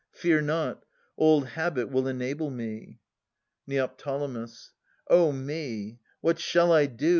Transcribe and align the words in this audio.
Fear 0.13 0.41
not. 0.41 0.83
Old 1.15 1.49
habit 1.49 1.91
will 1.91 2.07
enable 2.07 2.49
me. 2.49 2.97
Neo. 3.67 3.87
O 5.09 5.31
me! 5.31 5.99
What 6.23 6.39
shall 6.39 6.71
I 6.71 6.87
do 6.87 7.09